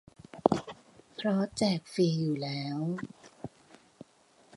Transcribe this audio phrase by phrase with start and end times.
[1.15, 2.79] เพราะแจกฟรีอยู่แล้ว